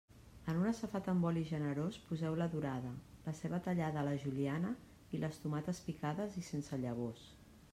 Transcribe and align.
En 0.51 0.59
una 0.59 0.71
safata 0.75 1.11
amb 1.11 1.25
oli 1.31 1.41
generós 1.49 1.99
poseu 2.07 2.37
la 2.39 2.47
dorada, 2.53 2.93
la 3.27 3.33
ceba 3.41 3.59
tallada 3.67 4.01
a 4.01 4.05
la 4.09 4.15
juliana 4.27 4.73
i 5.17 5.21
les 5.25 5.41
tomates 5.45 5.83
picades 5.91 6.41
i 6.43 6.45
sense 6.49 6.81
llavors. 6.87 7.27